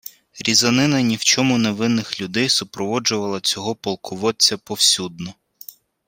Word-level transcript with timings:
Різанина 0.45 1.01
ні 1.01 1.15
в 1.15 1.23
чому 1.23 1.57
не 1.57 1.71
винних 1.71 2.21
людей 2.21 2.49
супроводжувала 2.49 3.39
цього 3.39 3.75
«полководця» 3.75 4.57
повсюдно 4.57 5.33